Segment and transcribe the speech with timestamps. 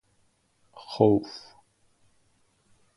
[0.79, 1.29] خوف